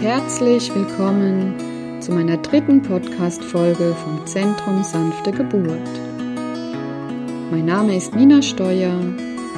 [0.00, 5.76] herzlich willkommen zu meiner dritten Podcast-Folge vom Zentrum Sanfte Geburt.
[7.50, 8.98] Mein Name ist Nina Steuer,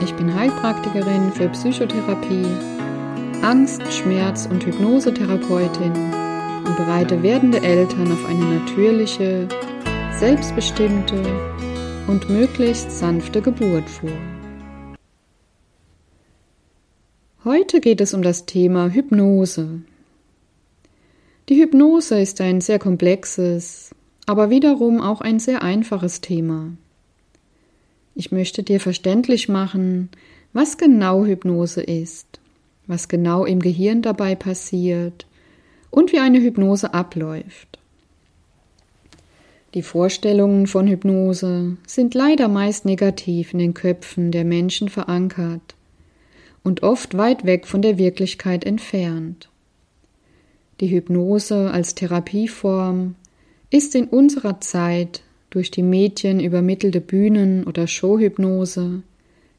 [0.03, 2.45] ich bin Heilpraktikerin für Psychotherapie,
[3.43, 9.47] Angst-, Schmerz- und Hypnosetherapeutin und bereite werdende Eltern auf eine natürliche,
[10.19, 11.23] selbstbestimmte
[12.09, 14.11] und möglichst sanfte Geburt vor.
[17.45, 19.83] Heute geht es um das Thema Hypnose.
[21.53, 23.91] Die Hypnose ist ein sehr komplexes,
[24.25, 26.73] aber wiederum auch ein sehr einfaches Thema.
[28.15, 30.09] Ich möchte dir verständlich machen,
[30.55, 32.41] was genau Hypnose ist,
[32.87, 35.27] was genau im Gehirn dabei passiert
[35.91, 37.79] und wie eine Hypnose abläuft.
[39.75, 45.75] Die Vorstellungen von Hypnose sind leider meist negativ in den Köpfen der Menschen verankert
[46.63, 49.52] und oft weit weg von der Wirklichkeit entfernt.
[50.83, 53.15] Die Hypnose als Therapieform
[53.71, 59.05] ist in unserer Zeit durch die Medien übermittelte Bühnen- oder Showhypnose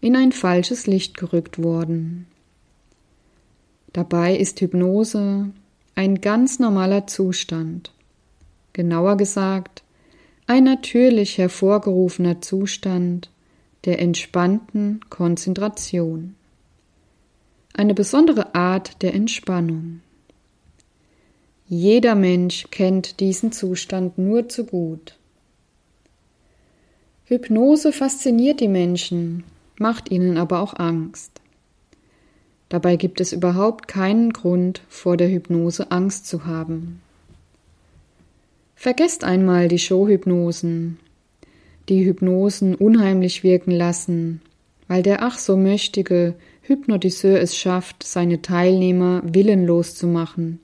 [0.01, 2.27] in ein falsches Licht gerückt worden.
[3.93, 5.49] Dabei ist Hypnose
[5.95, 7.93] ein ganz normaler Zustand,
[8.73, 9.81] genauer gesagt
[10.45, 13.29] ein natürlich hervorgerufener Zustand
[13.85, 16.35] der entspannten Konzentration
[17.73, 20.01] eine besondere Art der Entspannung.
[21.75, 25.17] Jeder Mensch kennt diesen Zustand nur zu gut.
[27.25, 29.43] Hypnose fasziniert die Menschen,
[29.79, 31.41] macht ihnen aber auch Angst.
[32.69, 37.01] Dabei gibt es überhaupt keinen Grund, vor der Hypnose Angst zu haben.
[38.75, 40.99] Vergesst einmal die Showhypnosen,
[41.89, 44.41] die Hypnosen unheimlich wirken lassen,
[44.87, 50.59] weil der ach so mächtige Hypnotiseur es schafft, seine Teilnehmer willenlos zu machen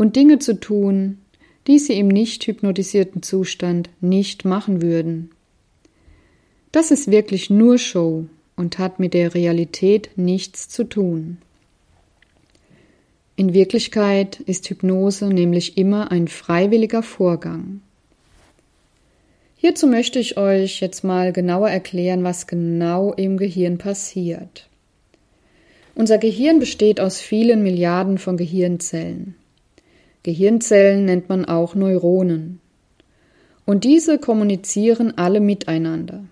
[0.00, 1.18] und Dinge zu tun,
[1.66, 5.30] die sie im nicht hypnotisierten Zustand nicht machen würden.
[6.72, 8.24] Das ist wirklich nur Show
[8.56, 11.36] und hat mit der Realität nichts zu tun.
[13.36, 17.82] In Wirklichkeit ist Hypnose nämlich immer ein freiwilliger Vorgang.
[19.58, 24.66] Hierzu möchte ich euch jetzt mal genauer erklären, was genau im Gehirn passiert.
[25.94, 29.34] Unser Gehirn besteht aus vielen Milliarden von Gehirnzellen.
[30.22, 32.60] Gehirnzellen nennt man auch Neuronen.
[33.64, 36.24] Und diese kommunizieren alle miteinander.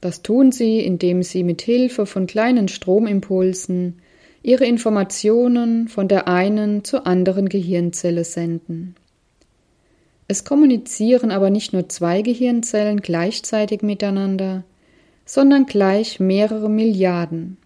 [0.00, 3.96] Das tun sie, indem sie mit Hilfe von kleinen Stromimpulsen
[4.42, 8.94] ihre Informationen von der einen zur anderen Gehirnzelle senden.
[10.28, 14.62] Es kommunizieren aber nicht nur zwei Gehirnzellen gleichzeitig miteinander,
[15.24, 17.56] sondern gleich mehrere Milliarden.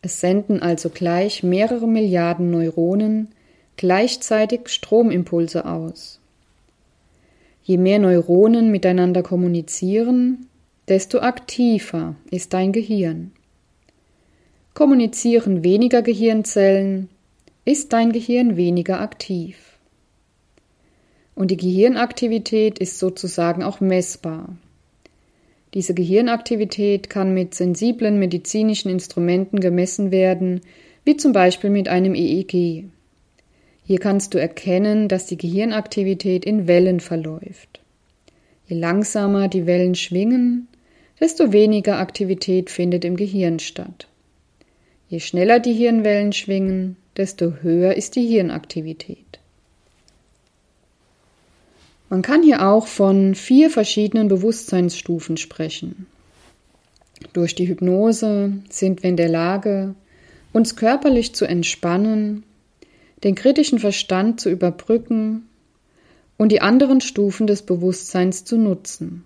[0.00, 3.28] Es senden also gleich mehrere Milliarden Neuronen
[3.78, 6.20] gleichzeitig Stromimpulse aus.
[7.62, 10.46] Je mehr Neuronen miteinander kommunizieren,
[10.88, 13.32] desto aktiver ist dein Gehirn.
[14.74, 17.08] Kommunizieren weniger Gehirnzellen,
[17.64, 19.56] ist dein Gehirn weniger aktiv.
[21.34, 24.56] Und die Gehirnaktivität ist sozusagen auch messbar.
[25.74, 30.62] Diese Gehirnaktivität kann mit sensiblen medizinischen Instrumenten gemessen werden,
[31.04, 32.88] wie zum Beispiel mit einem EEG.
[33.88, 37.80] Hier kannst du erkennen, dass die Gehirnaktivität in Wellen verläuft.
[38.66, 40.68] Je langsamer die Wellen schwingen,
[41.18, 44.06] desto weniger Aktivität findet im Gehirn statt.
[45.08, 49.38] Je schneller die Hirnwellen schwingen, desto höher ist die Hirnaktivität.
[52.10, 56.06] Man kann hier auch von vier verschiedenen Bewusstseinsstufen sprechen.
[57.32, 59.94] Durch die Hypnose sind wir in der Lage,
[60.52, 62.44] uns körperlich zu entspannen,
[63.24, 65.48] den kritischen Verstand zu überbrücken
[66.36, 69.24] und die anderen Stufen des Bewusstseins zu nutzen.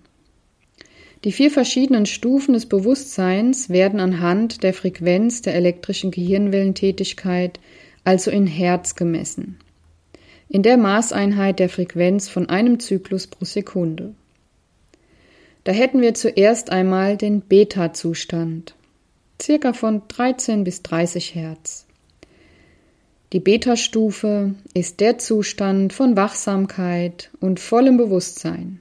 [1.23, 7.59] Die vier verschiedenen Stufen des Bewusstseins werden anhand der Frequenz der elektrischen Gehirnwellentätigkeit,
[8.03, 9.57] also in Herz gemessen
[10.53, 14.13] in der Maßeinheit der Frequenz von einem Zyklus pro Sekunde.
[15.63, 18.75] Da hätten wir zuerst einmal den Beta-Zustand,
[19.41, 21.87] circa von 13 bis 30 Hertz.
[23.33, 28.79] Die Beta-Stufe ist der Zustand von Wachsamkeit und vollem Bewusstsein,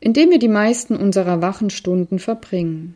[0.00, 2.94] in dem wir die meisten unserer wachen Stunden verbringen.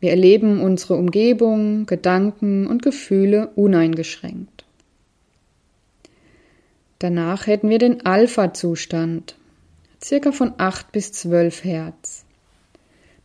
[0.00, 4.64] Wir erleben unsere Umgebung, Gedanken und Gefühle uneingeschränkt.
[6.98, 9.36] Danach hätten wir den Alpha-Zustand,
[10.02, 12.24] circa von 8 bis 12 Hertz.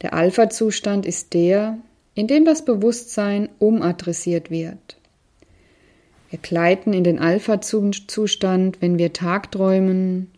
[0.01, 1.77] Der Alpha-Zustand ist der,
[2.15, 4.98] in dem das Bewusstsein umadressiert wird.
[6.29, 10.29] Wir gleiten in den Alpha-Zustand, wenn wir Tagträumen,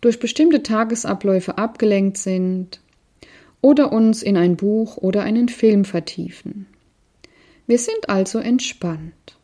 [0.00, 2.80] durch bestimmte Tagesabläufe abgelenkt sind
[3.60, 6.66] oder uns in ein Buch oder einen Film vertiefen.
[7.66, 9.36] Wir sind also entspannt.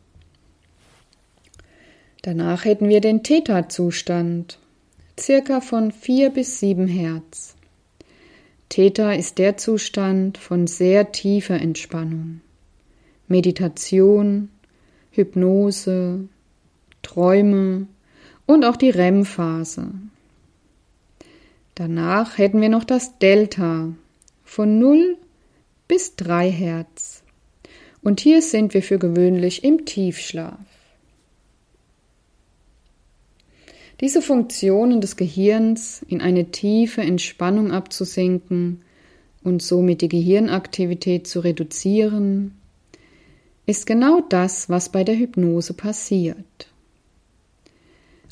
[2.21, 4.59] Danach hätten wir den Theta-Zustand,
[5.19, 7.55] circa von 4 bis 7 Hertz.
[8.69, 12.39] Theta ist der Zustand von sehr tiefer Entspannung.
[13.27, 14.49] Meditation,
[15.13, 16.27] Hypnose,
[17.01, 17.87] Träume
[18.45, 19.91] und auch die REM-Phase.
[21.75, 23.93] Danach hätten wir noch das Delta
[24.43, 25.17] von 0
[25.87, 27.23] bis 3 Hertz.
[28.01, 30.59] Und hier sind wir für gewöhnlich im Tiefschlaf.
[34.01, 38.81] Diese Funktionen des Gehirns in eine tiefe Entspannung abzusinken
[39.43, 42.55] und somit die Gehirnaktivität zu reduzieren,
[43.65, 46.67] ist genau das, was bei der Hypnose passiert.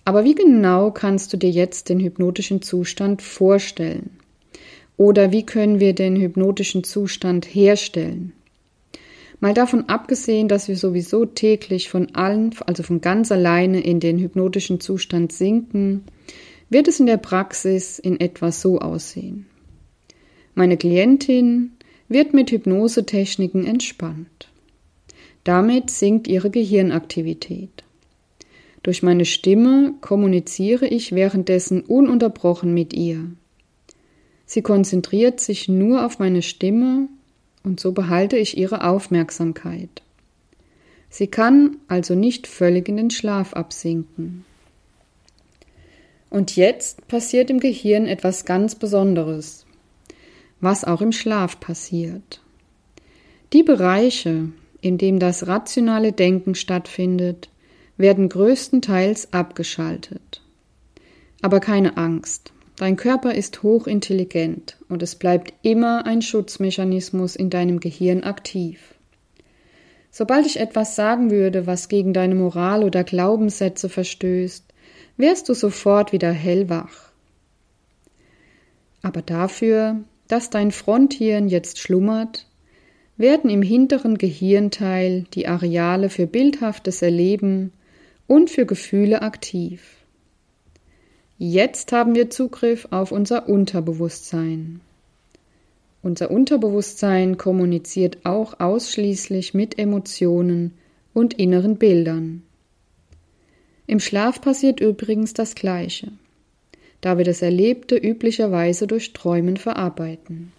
[0.04, 4.10] Aber wie genau kannst du dir jetzt den hypnotischen Zustand vorstellen?
[4.98, 8.34] Oder wie können wir den hypnotischen Zustand herstellen?
[9.40, 14.20] Mal davon abgesehen, dass wir sowieso täglich von allen, also von ganz alleine in den
[14.20, 16.04] hypnotischen Zustand sinken,
[16.70, 19.48] wird es in der Praxis in etwa so aussehen.
[20.54, 21.72] Meine Klientin
[22.08, 24.51] wird mit Hypnosetechniken entspannt.
[25.44, 27.84] Damit sinkt ihre Gehirnaktivität.
[28.84, 33.32] Durch meine Stimme kommuniziere ich währenddessen ununterbrochen mit ihr.
[34.46, 37.08] Sie konzentriert sich nur auf meine Stimme
[37.64, 40.02] und so behalte ich ihre Aufmerksamkeit.
[41.10, 44.46] Sie kann also nicht völlig in den Schlaf absinken.
[46.30, 49.66] Und jetzt passiert im Gehirn etwas ganz Besonderes,
[50.62, 52.42] was auch im Schlaf passiert.
[53.52, 54.50] Die Bereiche,
[54.82, 57.50] in dem das rationale Denken stattfindet,
[57.98, 60.42] werden größtenteils abgeschaltet.
[61.42, 62.52] Aber keine Angst.
[62.78, 68.96] Dein Körper ist hochintelligent und es bleibt immer ein Schutzmechanismus in deinem Gehirn aktiv.
[70.10, 74.66] Sobald ich etwas sagen würde, was gegen deine Moral oder Glaubenssätze verstößt,
[75.18, 77.12] wärst du sofort wieder hellwach.
[79.04, 82.48] Aber dafür, dass dein Fronthirn jetzt schlummert,
[83.18, 87.72] werden im hinteren Gehirnteil die Areale für bildhaftes Erleben
[88.28, 89.98] und für Gefühle aktiv.
[91.38, 94.82] Jetzt haben wir Zugriff auf unser Unterbewusstsein.
[96.04, 100.74] Unser Unterbewusstsein kommuniziert auch ausschließlich mit Emotionen
[101.14, 102.44] und inneren Bildern.
[103.86, 106.12] Im Schlaf passiert übrigens das Gleiche,
[107.02, 110.54] da wir das Erlebte üblicherweise durch Träumen verarbeiten.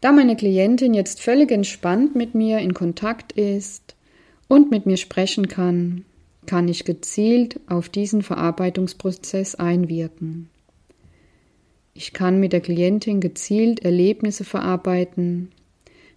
[0.00, 3.94] Da meine Klientin jetzt völlig entspannt mit mir in Kontakt ist
[4.48, 6.04] und mit mir sprechen kann,
[6.46, 10.48] kann ich gezielt auf diesen Verarbeitungsprozess einwirken.
[11.92, 15.50] Ich kann mit der Klientin gezielt Erlebnisse verarbeiten,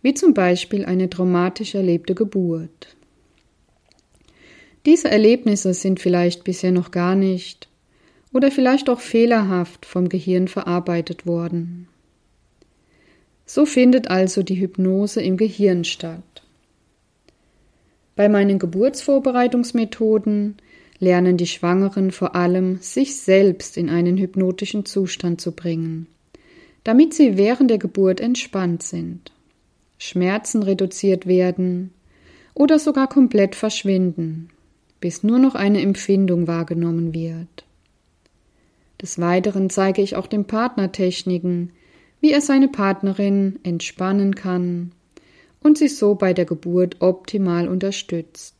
[0.01, 2.95] wie zum Beispiel eine traumatisch erlebte Geburt.
[4.85, 7.67] Diese Erlebnisse sind vielleicht bisher noch gar nicht
[8.31, 11.87] oder vielleicht auch fehlerhaft vom Gehirn verarbeitet worden.
[13.45, 16.23] So findet also die Hypnose im Gehirn statt.
[18.15, 20.57] Bei meinen Geburtsvorbereitungsmethoden
[20.99, 26.07] lernen die Schwangeren vor allem, sich selbst in einen hypnotischen Zustand zu bringen,
[26.83, 29.31] damit sie während der Geburt entspannt sind,
[29.97, 31.91] Schmerzen reduziert werden
[32.53, 34.49] oder sogar komplett verschwinden,
[34.99, 37.65] bis nur noch eine Empfindung wahrgenommen wird.
[39.01, 41.71] Des Weiteren zeige ich auch dem Partner Techniken,
[42.23, 44.93] wie er seine Partnerin entspannen kann
[45.59, 48.55] und sie so bei der Geburt optimal unterstützt.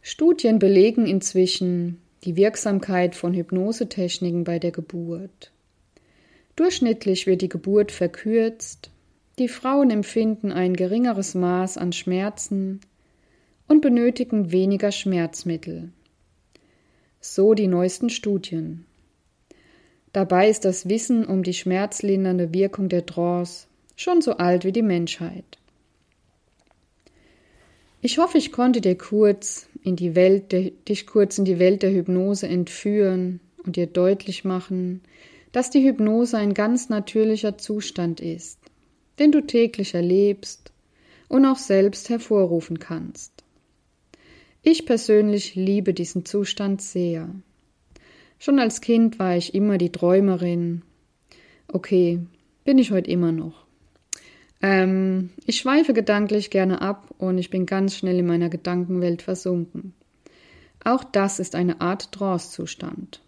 [0.00, 5.50] Studien belegen inzwischen die Wirksamkeit von Hypnosetechniken bei der Geburt.
[6.54, 8.92] Durchschnittlich wird die Geburt verkürzt,
[9.40, 12.80] die Frauen empfinden ein geringeres Maß an Schmerzen
[13.66, 15.90] und benötigen weniger Schmerzmittel.
[17.20, 18.86] So die neuesten Studien.
[20.12, 23.66] Dabei ist das Wissen um die schmerzlindernde Wirkung der Trance
[23.96, 25.58] schon so alt wie die Menschheit.
[28.00, 31.82] Ich hoffe, ich konnte dir kurz in die Welt der, dich kurz in die Welt
[31.82, 35.02] der Hypnose entführen und dir deutlich machen,
[35.52, 38.58] dass die Hypnose ein ganz natürlicher Zustand ist,
[39.18, 40.72] den du täglich erlebst
[41.28, 43.32] und auch selbst hervorrufen kannst.
[44.62, 47.28] Ich persönlich liebe diesen Zustand sehr.
[48.42, 50.82] Schon als Kind war ich immer die Träumerin.
[51.68, 52.18] Okay,
[52.64, 53.66] bin ich heute immer noch.
[54.60, 59.94] Ähm, ich schweife gedanklich gerne ab und ich bin ganz schnell in meiner Gedankenwelt versunken.
[60.82, 63.22] Auch das ist eine Art Trance-Zustand.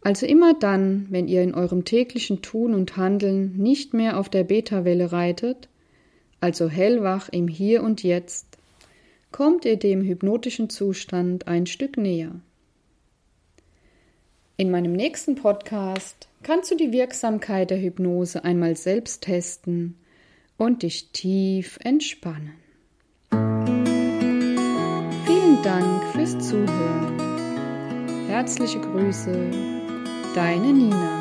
[0.00, 4.44] Also immer dann, wenn ihr in eurem täglichen Tun und Handeln nicht mehr auf der
[4.44, 5.68] Beta-Welle reitet,
[6.38, 8.58] also hellwach im Hier und Jetzt,
[9.32, 12.40] kommt ihr dem hypnotischen Zustand ein Stück näher.
[14.60, 19.96] In meinem nächsten Podcast kannst du die Wirksamkeit der Hypnose einmal selbst testen
[20.56, 22.54] und dich tief entspannen.
[25.26, 28.26] Vielen Dank fürs Zuhören.
[28.26, 29.48] Herzliche Grüße,
[30.34, 31.17] deine Nina.